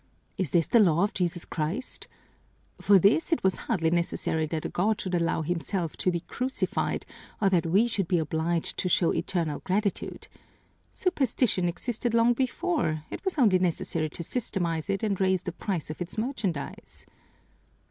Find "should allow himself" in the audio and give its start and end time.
4.99-5.95